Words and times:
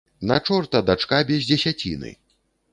На 0.29 0.37
чорта 0.47 0.81
дачка 0.87 1.21
без 1.29 1.47
дзесяціны! 1.53 2.17